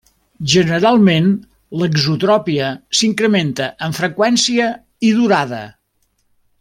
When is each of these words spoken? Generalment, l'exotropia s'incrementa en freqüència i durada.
Generalment, 0.51 1.27
l'exotropia 1.81 2.71
s'incrementa 3.01 3.69
en 3.89 3.95
freqüència 3.99 4.71
i 5.11 5.13
durada. 5.21 5.61